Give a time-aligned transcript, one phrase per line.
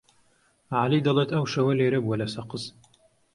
[0.77, 2.63] عەلی دەڵێت ئەو شەوە لێرە بووە لە سەقز.